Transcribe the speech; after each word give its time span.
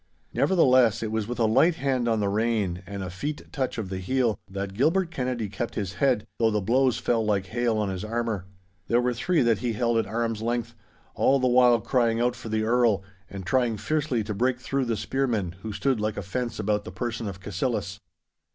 Nevertheless, 0.33 1.03
it 1.03 1.11
was 1.11 1.27
with 1.27 1.37
a 1.39 1.45
light 1.45 1.75
hand 1.75 2.07
on 2.07 2.19
the 2.21 2.27
rein 2.27 2.81
and 2.87 3.03
a 3.03 3.11
feat 3.11 3.51
touch 3.53 3.77
of 3.77 3.89
the 3.89 3.99
heel, 3.99 4.39
that 4.49 4.73
Gilbert 4.73 5.11
Kennedy 5.11 5.47
kept 5.47 5.75
his 5.75 5.93
head, 6.01 6.25
though 6.39 6.49
the 6.49 6.59
blows 6.59 6.97
fell 6.97 7.23
like 7.23 7.45
hail 7.45 7.77
on 7.77 7.89
his 7.89 8.03
armour. 8.03 8.45
There 8.87 8.99
were 8.99 9.13
three 9.13 9.43
that 9.43 9.59
he 9.59 9.73
held 9.73 9.99
at 9.99 10.07
arm's 10.07 10.41
length—all 10.41 11.39
the 11.39 11.47
while 11.47 11.79
crying 11.81 12.19
out 12.19 12.35
for 12.35 12.49
the 12.49 12.63
Earl, 12.63 13.03
and 13.29 13.45
trying 13.45 13.77
fiercely 13.77 14.23
to 14.23 14.33
break 14.33 14.59
through 14.59 14.85
the 14.85 14.97
spearmen, 14.97 15.51
who 15.61 15.71
stood 15.71 15.99
like 15.99 16.17
a 16.17 16.23
fence 16.23 16.57
about 16.57 16.83
the 16.83 16.91
person 16.91 17.27
of 17.27 17.39
Cassillis. 17.39 17.99